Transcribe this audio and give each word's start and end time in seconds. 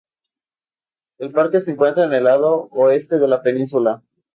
El 1.19 1.31
parque 1.31 1.61
se 1.61 1.69
encuentra 1.69 2.05
en 2.05 2.13
el 2.13 2.23
lado 2.23 2.67
oeste 2.71 3.19
de 3.19 3.27
la 3.27 3.43
península. 3.43 4.01